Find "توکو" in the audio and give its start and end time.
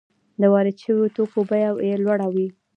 1.15-1.39